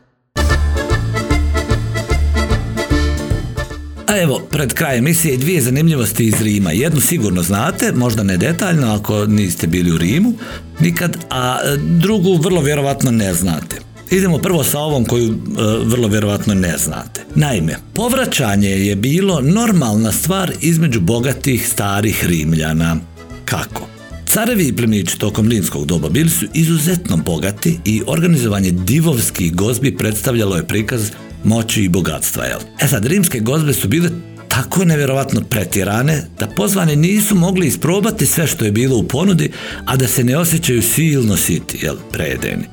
A 4.07 4.17
evo, 4.17 4.41
pred 4.51 4.73
krajem 4.73 4.99
emisije 4.99 5.37
dvije 5.37 5.63
zanimljivosti 5.63 6.27
iz 6.27 6.43
Rima. 6.43 6.73
Jednu 6.73 7.01
sigurno 7.01 7.43
znate, 7.43 7.93
možda 7.93 8.23
ne 8.23 8.37
detaljno 8.37 8.95
ako 8.95 9.27
niste 9.27 9.67
bili 9.67 9.93
u 9.93 9.99
Rimu 9.99 10.33
nikad, 10.81 11.17
a 11.31 11.59
e, 11.65 11.77
drugu 11.77 12.37
vrlo 12.37 12.61
vjerovatno 12.61 13.11
ne 13.11 13.35
znate. 13.35 13.81
Idemo 14.11 14.39
prvo 14.39 14.65
sa 14.65 14.79
ovom 14.79 15.05
koju 15.05 15.29
e, 15.29 15.37
vrlo 15.85 16.09
vjerovatno 16.09 16.55
ne 16.55 16.77
znate. 16.79 17.25
Naime, 17.35 17.77
povraćanje 17.95 18.69
je 18.71 18.97
bilo 18.97 19.41
normalna 19.41 20.13
stvar 20.13 20.53
između 20.61 21.01
bogatih 21.01 21.69
starih 21.69 22.25
Rimljana. 22.27 22.97
Kako? 23.45 23.94
Carevi 24.35 24.75
i 24.93 25.05
tokom 25.19 25.49
rimskog 25.49 25.87
doba 25.87 26.09
bili 26.09 26.31
su 26.31 26.47
izuzetno 26.55 27.17
bogati 27.17 27.79
i 27.85 28.03
organizovanje 28.07 28.71
divovskih 28.71 29.55
gozbi 29.55 29.97
predstavljalo 29.97 30.57
je 30.57 30.67
prikaz 30.67 31.11
moći 31.45 31.83
i 31.83 31.89
bogatstva. 31.89 32.45
Jel? 32.45 32.59
E 32.81 32.89
sad, 32.89 33.07
rimske 33.07 33.41
gozbe 33.41 33.73
su 33.73 33.89
bile 33.89 34.11
tako 34.49 34.85
nevjerovatno 34.85 35.41
pretjerane 35.41 36.27
da 36.39 36.47
pozvani 36.47 36.97
nisu 36.97 37.35
mogli 37.35 37.67
isprobati 37.67 38.27
sve 38.27 38.47
što 38.47 38.65
je 38.65 38.73
bilo 38.73 38.97
u 38.97 39.03
ponudi, 39.03 39.51
a 39.85 39.97
da 39.97 40.09
se 40.09 40.25
ne 40.25 40.37
osjećaju 40.37 40.83
silno 40.83 41.37
siti, 41.37 41.79
jel, 41.83 41.97
prejedeni. 42.13 42.65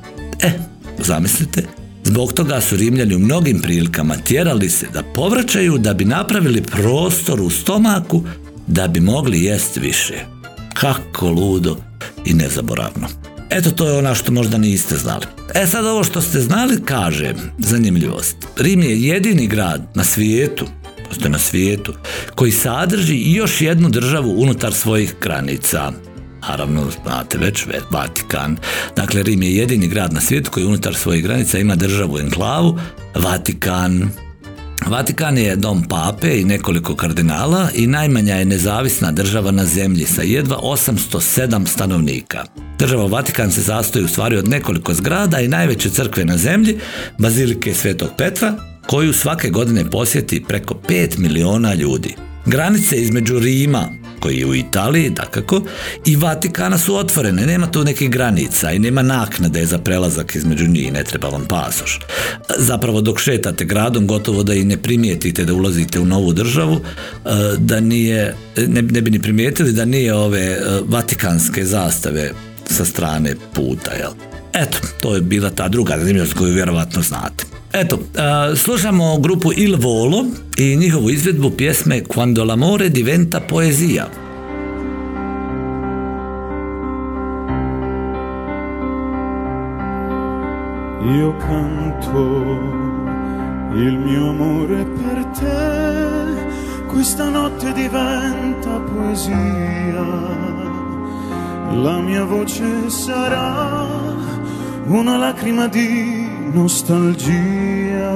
E, 0.44 0.52
zamislite, 1.00 1.64
zbog 2.04 2.34
toga 2.34 2.62
su 2.62 2.76
Rimljani 2.76 3.16
u 3.16 3.20
mnogim 3.20 3.60
prilikama 3.60 4.16
tjerali 4.18 4.70
se 4.70 4.88
da 4.94 5.04
povraćaju 5.04 5.78
da 5.78 5.94
bi 5.94 6.06
napravili 6.06 6.62
prostor 6.62 7.42
u 7.42 7.50
stomaku 7.50 8.24
da 8.68 8.88
bi 8.88 9.00
mogli 9.00 9.44
jest 9.44 9.78
više. 9.78 10.41
Kako 10.82 11.30
ludo 11.30 11.78
i 12.26 12.34
nezaboravno. 12.34 13.08
Eto 13.50 13.72
to 13.72 13.88
je 13.88 13.98
ono 13.98 14.16
što 14.16 14.32
možda 14.32 14.58
niste 14.58 14.96
znali. 14.96 15.26
E 15.56 15.68
sad 15.68 15.86
ovo 15.86 16.04
što 16.04 16.22
ste 16.22 16.40
znali 16.40 16.82
kaže, 16.86 17.34
zanimljivost. 17.58 18.38
Rim 18.58 18.82
je 18.82 19.02
jedini 19.02 19.48
grad 19.48 19.92
na 19.96 20.04
svijetu, 20.04 20.66
postoje 21.10 21.30
na 21.30 21.40
svijetu, 21.40 21.94
koji 22.36 22.52
sadrži 22.52 23.34
još 23.34 23.62
jednu 23.62 23.90
državu 23.90 24.36
unutar 24.38 24.74
svojih 24.74 25.16
granica. 25.22 25.92
Naravno, 26.50 26.88
znate 27.04 27.38
već, 27.38 27.66
Vatikan. 27.92 28.58
Dakle, 28.96 29.24
Rim 29.24 29.44
je 29.44 29.56
jedini 29.56 29.88
grad 29.88 30.14
na 30.14 30.22
svijetu 30.22 30.52
koji 30.52 30.66
unutar 30.66 30.96
svojih 30.96 31.24
granica 31.24 31.60
ima 31.60 31.76
državu 31.76 32.20
enklavu, 32.20 32.80
Vatikan. 33.16 34.10
Vatikan 34.88 35.38
je 35.38 35.56
dom 35.56 35.84
pape 35.84 36.40
i 36.40 36.46
nekoliko 36.46 36.96
kardinala 36.96 37.70
i 37.76 37.88
najmanja 37.88 38.36
je 38.36 38.46
nezavisna 38.46 39.12
država 39.12 39.52
na 39.52 39.66
zemlji 39.66 40.06
sa 40.06 40.22
jedva 40.22 40.58
807 40.58 41.68
stanovnika. 41.68 42.44
Država 42.80 43.06
Vatikan 43.06 43.52
se 43.52 43.64
sastoji 43.64 44.06
u 44.06 44.08
stvari 44.08 44.38
od 44.38 44.48
nekoliko 44.48 44.94
zgrada 44.94 45.40
i 45.40 45.48
najveće 45.48 45.90
crkve 45.90 46.26
na 46.26 46.38
zemlji, 46.38 46.78
Bazilike 47.18 47.74
Svetog 47.74 48.10
Petra, 48.18 48.56
koju 48.88 49.14
svake 49.14 49.50
godine 49.50 49.90
posjeti 49.90 50.44
preko 50.48 50.76
5 50.90 51.20
miliona 51.20 51.74
ljudi. 51.74 52.16
Granice 52.46 53.02
između 53.02 53.40
Rima, 53.40 53.90
koji 54.22 54.38
je 54.38 54.46
u 54.46 54.56
Italiji, 54.56 55.10
dakako, 55.10 55.62
i 56.06 56.16
Vatikana 56.16 56.78
su 56.78 56.96
otvorene, 56.96 57.46
nema 57.46 57.72
tu 57.72 57.84
nekih 57.84 58.10
granica 58.10 58.72
i 58.72 58.80
nema 58.80 59.02
naknade 59.02 59.66
za 59.66 59.78
prelazak 59.78 60.36
između 60.36 60.68
njih, 60.68 60.94
ne 60.94 61.04
treba 61.04 61.28
vam 61.28 61.46
pasoš. 61.46 62.00
Zapravo 62.58 63.02
dok 63.02 63.20
šetate 63.20 63.66
gradom, 63.66 64.08
gotovo 64.08 64.44
da 64.44 64.54
i 64.54 64.64
ne 64.64 64.78
primijetite 64.78 65.46
da 65.46 65.54
ulazite 65.54 66.00
u 66.00 66.06
novu 66.06 66.34
državu, 66.34 66.76
e, 66.76 67.30
da 67.58 67.80
nije, 67.80 68.36
ne, 68.58 68.82
ne 68.82 69.02
bi 69.02 69.12
ni 69.12 69.22
primijetili 69.22 69.74
da 69.74 69.86
nije 69.86 70.14
ove 70.14 70.42
e, 70.42 70.60
vatikanske 70.88 71.66
zastave 71.66 72.32
sa 72.66 72.86
strane 72.86 73.36
puta, 73.54 73.92
jel? 73.92 74.12
Eto, 74.54 74.78
to 75.02 75.16
je 75.16 75.22
bila 75.22 75.50
ta 75.50 75.68
druga 75.68 75.98
zanimljivost 75.98 76.34
koju 76.34 76.54
vjerovatno 76.54 77.02
znate. 77.02 77.61
Eto, 77.74 77.96
uh, 77.96 78.58
slušamo 78.58 79.18
grupu 79.20 79.52
Il 79.56 79.76
Volo 79.76 80.26
i 80.58 80.76
njihovu 80.78 81.10
izvedbu 81.10 81.52
pjesme 81.58 82.04
Quando 82.04 82.44
l'amore 82.44 82.90
diventa 82.90 83.40
poezija. 83.40 84.10
Io 91.18 91.36
canto 91.40 92.20
il 93.76 93.98
mio 93.98 94.30
amore 94.30 94.86
per 94.86 95.26
te, 95.40 96.86
questa 96.88 97.30
notte 97.30 97.74
diventa 97.74 98.80
poesia, 98.94 100.06
la 101.84 102.02
mia 102.02 102.24
voce 102.26 102.90
sarà 102.90 103.88
una 104.88 105.18
lacrima 105.18 105.68
di 105.68 106.21
nostalgia. 106.54 108.12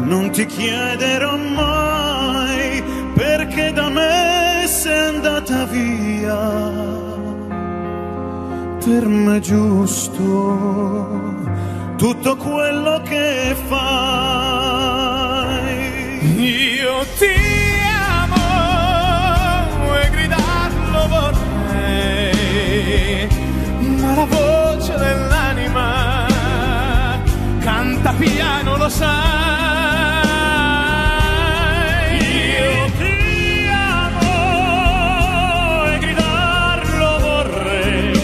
Non 0.00 0.30
ti 0.30 0.46
chiederò 0.46 1.36
mai 1.36 2.82
perché 3.14 3.72
da 3.72 3.88
me 3.88 4.64
sei 4.66 5.14
andata 5.14 5.64
via. 5.66 6.96
Per 8.84 9.06
me 9.06 9.36
è 9.36 9.40
giusto 9.40 11.08
tutto 11.96 12.36
quello 12.36 13.02
che 13.02 13.54
fai. 13.68 13.77
Piano, 28.18 28.76
lo 28.76 28.88
sai. 28.88 29.16
Io 32.20 32.90
ti 32.98 33.66
amo 33.70 34.34
e 35.86 35.98
gridarlo 35.98 37.18
vorrei, 37.20 38.20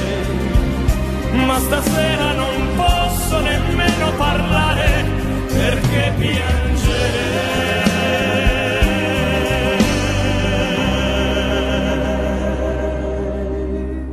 ma 1.47 1.59
stasera 1.59 2.33
non 2.33 2.69
posso 2.77 3.41
nemmeno 3.41 4.13
parlare 4.17 5.05
perché 5.49 6.13
piangere. 6.19 6.53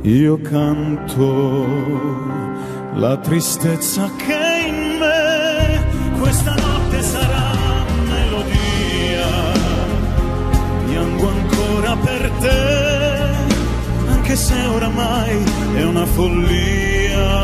Io 0.02 0.40
canto 0.40 1.20
la 2.94 3.16
tristezza 3.18 4.10
che 4.16 4.51
questa 6.32 6.54
notte 6.54 7.02
sarà 7.02 7.50
melodia. 8.08 9.26
Piango 10.86 11.28
ancora 11.28 11.94
per 11.96 12.30
te, 12.40 12.60
anche 14.08 14.34
se 14.36 14.54
oramai 14.64 15.44
è 15.76 15.82
una 15.82 16.06
follia. 16.06 17.42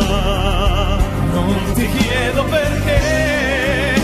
Non 1.35 1.73
ti 1.75 1.87
chiedo 1.99 2.45
perché, 2.45 4.01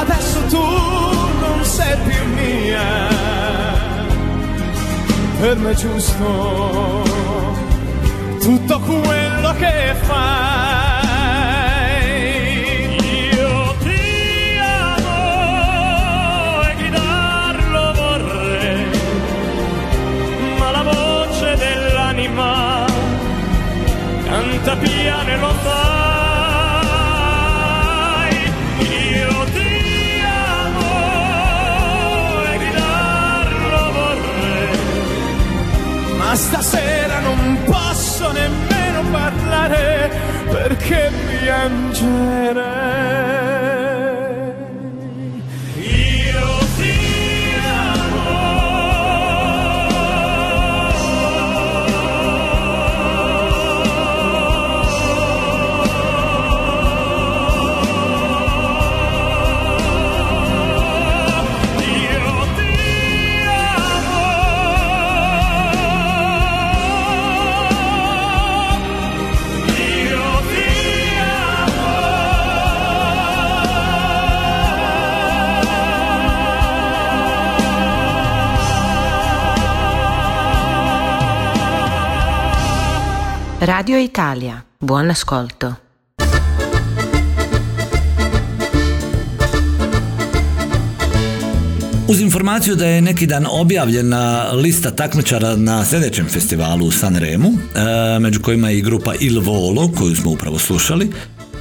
adesso 0.00 0.38
tu 0.50 0.66
non 1.40 1.64
sei 1.64 1.96
più 2.06 2.24
mia. 2.40 3.08
Per 5.40 5.56
me 5.56 5.70
è 5.70 5.74
giusto 5.74 7.02
tutto 8.40 8.78
quello 8.78 9.52
che 9.58 9.94
fai. 10.02 10.65
Stasera 36.36 37.20
non 37.20 37.58
posso 37.64 38.30
nemmeno 38.30 39.02
parlare 39.10 40.10
perché 40.50 41.10
piangere. 41.40 43.35
Radio 83.66 83.98
Italia, 83.98 84.62
buon 84.80 85.10
ascolto. 85.10 85.74
Uz 92.08 92.20
informaciju 92.20 92.76
da 92.76 92.86
je 92.86 93.02
neki 93.02 93.26
dan 93.26 93.46
objavljena 93.50 94.50
lista 94.52 94.90
takmičara 94.90 95.56
na 95.56 95.84
sljedećem 95.84 96.26
festivalu 96.26 96.86
u 96.86 96.90
Sanremu, 96.90 97.48
e, 97.48 98.18
među 98.18 98.42
kojima 98.42 98.70
je 98.70 98.78
i 98.78 98.82
grupa 98.82 99.14
Il 99.20 99.40
Volo, 99.40 99.90
koju 99.98 100.16
smo 100.16 100.30
upravo 100.30 100.58
slušali, 100.58 101.10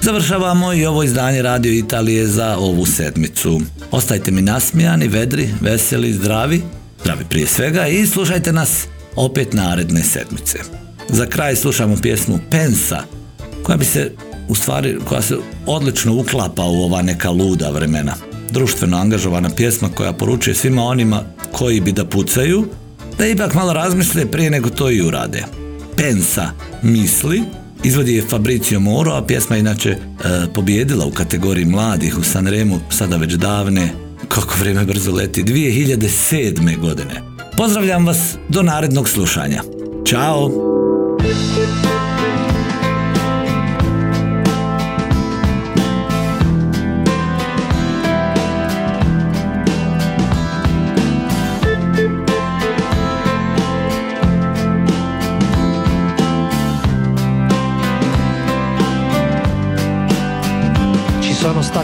završavamo 0.02 0.74
i 0.74 0.86
ovo 0.86 1.04
izdanje 1.04 1.42
Radio 1.42 1.72
Italije 1.72 2.28
za 2.28 2.58
ovu 2.58 2.86
sedmicu. 2.86 3.62
Ostajte 3.92 4.32
mi 4.32 4.42
nasmijani, 4.42 5.08
vedri, 5.08 5.50
veseli, 5.62 6.14
zdravi, 6.14 6.62
zdravi 7.02 7.26
prije 7.30 7.48
svega 7.48 7.88
i 7.88 8.08
slušajte 8.08 8.54
nas 8.54 8.88
opet 9.16 9.54
naredne 9.54 10.04
sedmice. 10.04 10.85
Za 11.10 11.26
kraj 11.26 11.56
slušamo 11.56 11.96
pjesmu 12.02 12.40
Pensa, 12.52 13.04
koja 13.64 13.78
bi 13.78 13.86
se 13.86 14.12
u 14.48 14.56
stvari, 14.56 14.98
koja 15.10 15.22
se 15.22 15.36
odlično 15.66 16.16
uklapa 16.20 16.64
u 16.64 16.84
ova 16.84 17.02
neka 17.02 17.30
luda 17.30 17.70
vremena. 17.70 18.14
Društveno 18.52 18.98
angažovana 18.98 19.50
pjesma 19.50 19.90
koja 19.90 20.14
poručuje 20.14 20.56
svima 20.56 20.84
onima 20.84 21.24
koji 21.52 21.82
bi 21.82 21.92
da 21.92 22.06
pucaju, 22.06 22.66
da 23.18 23.28
ipak 23.28 23.54
malo 23.54 23.74
razmisle 23.74 24.32
prije 24.32 24.50
nego 24.50 24.70
to 24.70 24.92
i 24.92 25.02
urade. 25.02 25.44
Pensa 25.98 26.50
misli, 26.82 27.44
izvodi 27.84 28.16
je 28.16 28.28
Fabricio 28.30 28.80
Moro, 28.80 29.12
a 29.12 29.26
pjesma 29.26 29.56
je 29.56 29.60
inače 29.60 29.90
e, 29.90 29.98
pobijedila 30.54 31.06
u 31.06 31.12
kategoriji 31.12 31.66
mladih 31.66 32.18
u 32.18 32.24
Sanremu, 32.24 32.80
sada 32.90 33.18
već 33.18 33.34
davne, 33.34 33.90
kako 34.28 34.54
vrijeme 34.60 34.86
brzo 34.86 35.12
leti, 35.12 35.44
2007. 35.44 36.80
godine. 36.80 37.22
Pozdravljam 37.58 38.06
vas 38.06 38.18
do 38.50 38.64
narednog 38.64 39.10
slušanja. 39.10 39.62
Ćao! 40.06 40.75
Thank 41.26 41.50
you. 41.50 41.55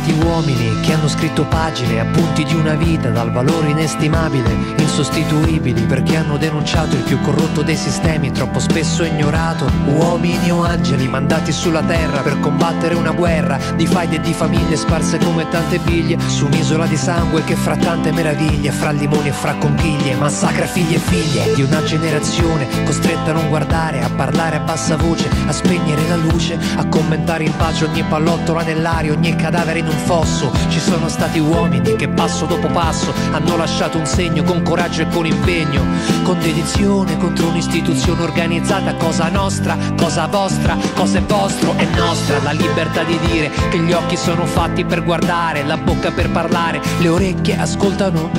Stati 0.01 0.25
uomini 0.25 0.79
che 0.81 0.93
hanno 0.93 1.07
scritto 1.07 1.45
pagine, 1.45 1.99
appunti 1.99 2.43
di 2.43 2.55
una 2.55 2.73
vita 2.73 3.09
dal 3.09 3.31
valore 3.31 3.69
inestimabile, 3.69 4.49
insostituibili 4.77 5.83
perché 5.83 6.17
hanno 6.17 6.37
denunciato 6.37 6.95
il 6.95 7.03
più 7.03 7.21
corrotto 7.21 7.61
dei 7.61 7.75
sistemi, 7.75 8.31
troppo 8.31 8.59
spesso 8.59 9.03
ignorato. 9.03 9.69
Uomini 9.85 10.51
o 10.51 10.63
angeli 10.63 11.07
mandati 11.07 11.51
sulla 11.51 11.83
terra 11.83 12.21
per 12.21 12.39
combattere 12.39 12.95
una 12.95 13.11
guerra 13.11 13.59
di 13.75 13.85
faide 13.85 14.15
e 14.15 14.21
di 14.21 14.33
famiglie 14.33 14.75
sparse 14.75 15.19
come 15.19 15.47
tante 15.49 15.77
biglie 15.79 16.17
su 16.27 16.45
un'isola 16.45 16.87
di 16.87 16.97
sangue 16.97 17.43
che 17.43 17.55
fra 17.55 17.75
tante 17.75 18.11
meraviglie, 18.11 18.71
fra 18.71 18.89
limoni 18.89 19.29
e 19.29 19.33
fra 19.33 19.53
conchiglie, 19.55 20.15
massacra 20.15 20.65
figli 20.65 20.95
e 20.95 20.99
figlie 20.99 21.53
di 21.53 21.61
una 21.61 21.83
generazione 21.83 22.67
costretta 22.85 23.31
a 23.31 23.33
non 23.33 23.49
guardare, 23.49 24.01
a 24.01 24.09
parlare 24.09 24.55
a 24.55 24.61
bassa 24.61 24.95
voce, 24.95 25.29
a 25.45 25.51
spegnere 25.51 26.07
la 26.07 26.15
luce, 26.15 26.57
a 26.75 26.85
commentare 26.87 27.43
in 27.43 27.55
pace 27.55 27.85
ogni 27.85 28.03
pallottola 28.03 28.63
nell'aria, 28.63 29.11
ogni 29.11 29.35
cadavere 29.35 29.79
in 29.79 29.89
un 29.91 29.97
fosso. 29.97 30.51
Ci 30.69 30.79
sono 30.79 31.07
stati 31.09 31.39
uomini 31.39 31.95
che 31.95 32.07
passo 32.07 32.45
dopo 32.45 32.67
passo 32.67 33.13
hanno 33.31 33.57
lasciato 33.57 33.97
un 33.97 34.05
segno 34.05 34.43
con 34.43 34.61
coraggio 34.63 35.01
e 35.01 35.07
con 35.09 35.25
impegno, 35.25 35.83
con 36.23 36.39
dedizione 36.39 37.17
contro 37.17 37.47
un'istituzione 37.47 38.23
organizzata, 38.23 38.95
cosa 38.95 39.29
nostra, 39.29 39.77
cosa 39.97 40.27
vostra, 40.27 40.77
cosa 40.95 41.19
è 41.19 41.21
vostro, 41.21 41.75
è 41.75 41.85
nostra 41.95 42.41
la 42.41 42.51
libertà 42.51 43.03
di 43.03 43.17
dire 43.29 43.51
che 43.69 43.79
gli 43.79 43.91
occhi 43.91 44.17
sono 44.17 44.45
fatti 44.45 44.85
per 44.85 45.03
guardare, 45.03 45.63
la 45.63 45.77
bocca 45.77 46.11
per 46.11 46.29
parlare, 46.31 46.81
le 46.99 47.07
orecchie 47.09 47.57
ascoltano. 47.57 48.29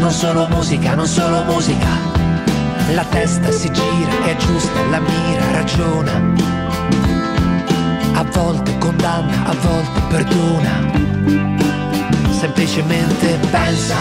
Non 0.00 0.10
solo 0.10 0.46
musica, 0.48 0.94
non 0.94 1.06
solo 1.06 1.44
musica. 1.44 1.88
La 2.92 3.04
testa 3.04 3.50
si 3.50 3.70
gira, 3.72 4.24
è 4.24 4.36
giusta, 4.36 4.80
la 4.90 5.00
mira, 5.00 5.50
ragiona. 5.52 6.53
A 8.24 8.30
volte 8.32 8.76
condanna, 8.78 9.44
a 9.44 9.54
volte 9.60 10.00
perdona. 10.08 10.80
Semplicemente 12.30 13.38
pensa, 13.50 13.96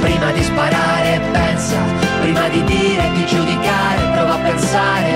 prima 0.00 0.32
di 0.32 0.42
sparare, 0.42 1.20
pensa, 1.30 1.76
prima 2.22 2.48
di 2.48 2.64
dire, 2.64 3.10
di 3.14 3.26
giudicare, 3.26 4.12
prova 4.12 4.34
a 4.34 4.38
pensare. 4.38 5.12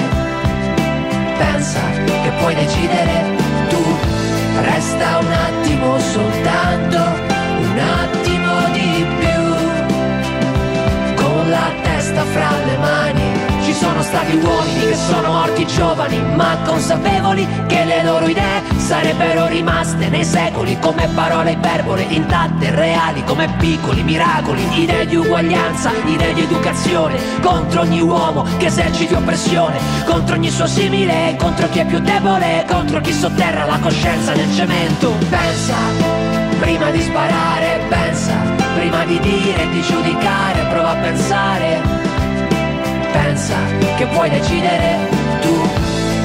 Pensa 1.39 1.81
che 2.23 2.31
puoi 2.39 2.55
decidere 2.55 3.37
tu, 3.69 3.83
resta 4.63 5.19
un 5.19 5.33
attimo 5.33 5.99
soltanto, 5.99 7.28
sono 13.99 14.03
stati 14.03 14.37
uomini 14.37 14.81
che 14.87 14.95
sono 14.95 15.33
morti 15.33 15.67
giovani, 15.67 16.21
ma 16.37 16.57
consapevoli 16.65 17.47
che 17.67 17.85
le 17.85 18.05
loro 18.05 18.27
idee 18.27 18.63
sarebbero 18.77 19.47
rimaste 19.49 20.09
nei 20.09 20.25
secoli 20.25 20.79
come 20.79 21.09
parole 21.15 21.53
iperbole 21.53 22.03
intatte, 22.03 22.71
reali 22.71 23.25
come 23.25 23.49
piccoli 23.59 24.05
miracoli, 24.05 24.63
idee 24.83 25.07
di 25.07 25.17
uguaglianza, 25.17 25.91
idee 26.05 26.33
di 26.33 26.43
educazione, 26.43 27.19
contro 27.41 27.81
ogni 27.81 28.01
uomo 28.01 28.47
che 28.59 28.67
eserciti 28.67 29.15
oppressione, 29.15 29.79
contro 30.07 30.37
ogni 30.37 30.51
suo 30.51 30.67
simile, 30.67 31.35
contro 31.37 31.69
chi 31.69 31.81
è 31.81 31.85
più 31.85 31.99
debole, 31.99 32.67
contro 32.69 33.01
chi 33.01 33.13
sotterra 33.13 33.65
la 33.65 33.79
coscienza 33.81 34.33
nel 34.33 34.55
cemento. 34.55 35.11
Pensa, 35.29 35.75
prima 36.61 36.91
di 36.91 37.01
sparare, 37.01 37.81
pensa, 37.89 38.35
prima 38.77 39.05
di 39.05 39.19
dire, 39.19 39.69
di 39.71 39.83
giudicare, 39.83 40.67
prova 40.71 40.91
a 40.91 40.97
pensare 40.97 42.08
pensa 43.13 43.57
che 43.97 44.07
puoi 44.07 44.31
decidere 44.31 44.97
tu. 45.41 45.55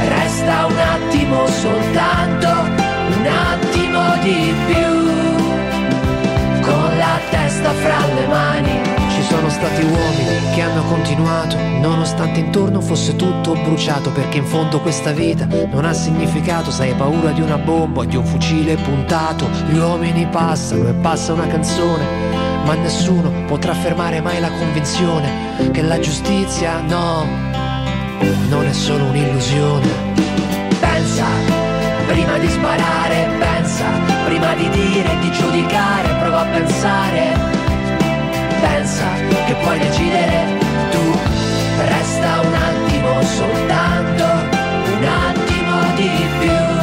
Resta 0.07 0.65
un 0.65 0.77
attimo 0.77 1.47
soltanto, 1.47 2.47
un 2.47 3.27
attimo 3.27 4.01
di 4.21 4.53
più, 4.67 6.61
con 6.61 6.97
la 6.97 7.19
testa 7.29 7.71
fra 7.71 7.99
le 8.13 8.27
mani. 8.27 8.81
Ci 9.15 9.21
sono 9.21 9.49
stati 9.49 9.83
uomini 9.83 10.53
che 10.53 10.61
hanno 10.61 10.83
continuato, 10.83 11.57
nonostante 11.79 12.39
intorno 12.39 12.81
fosse 12.81 13.15
tutto 13.15 13.53
bruciato, 13.53 14.11
perché 14.11 14.39
in 14.39 14.45
fondo 14.45 14.81
questa 14.81 15.11
vita 15.11 15.47
non 15.71 15.85
ha 15.85 15.93
significato, 15.93 16.71
se 16.71 16.83
hai 16.83 16.93
paura 16.93 17.31
di 17.31 17.41
una 17.41 17.57
bomba 17.57 18.03
di 18.03 18.17
un 18.17 18.25
fucile 18.25 18.75
puntato. 18.75 19.49
Gli 19.67 19.77
uomini 19.77 20.27
passano 20.27 20.89
e 20.89 20.93
passa 20.93 21.33
una 21.33 21.47
canzone 21.47 22.42
ma 22.63 22.75
nessuno 22.75 23.29
potrà 23.45 23.73
fermare 23.73 24.21
mai 24.21 24.39
la 24.39 24.49
convinzione 24.51 25.71
che 25.71 25.81
la 25.81 25.99
giustizia 25.99 26.79
no, 26.81 27.25
non 28.47 28.65
è 28.65 28.73
solo 28.73 29.05
un'illusione. 29.05 29.87
Pensa, 30.79 31.25
prima 32.07 32.37
di 32.37 32.47
sparare, 32.49 33.27
pensa, 33.39 33.85
prima 34.25 34.53
di 34.55 34.69
dire, 34.69 35.17
di 35.21 35.31
giudicare, 35.31 36.07
prova 36.19 36.41
a 36.41 36.45
pensare. 36.45 37.51
Pensa 38.61 39.05
che 39.45 39.55
puoi 39.55 39.77
decidere 39.79 40.57
tu, 40.91 41.19
resta 41.85 42.39
un 42.41 42.53
attimo 42.53 43.21
soltanto, 43.23 44.23
un 44.23 45.03
attimo 45.03 45.95
di 45.95 46.09
più, 46.39 46.82